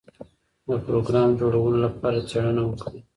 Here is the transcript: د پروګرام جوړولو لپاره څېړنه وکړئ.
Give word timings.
د 0.67 0.69
پروګرام 0.85 1.29
جوړولو 1.39 1.77
لپاره 1.85 2.25
څېړنه 2.29 2.61
وکړئ. 2.65 2.99